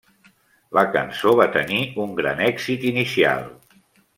[0.77, 3.47] La cançó va tenir un gran èxit inicial.